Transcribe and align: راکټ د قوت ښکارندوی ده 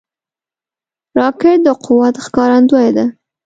راکټ 1.17 1.57
د 1.65 1.67
قوت 1.85 2.15
ښکارندوی 2.25 2.89
ده 2.97 3.05